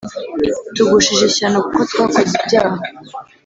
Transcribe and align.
Tugushije 0.75 1.23
ishyano 1.29 1.57
kuko 1.65 1.79
twakoze 1.91 2.33
ibyaha! 2.39 2.77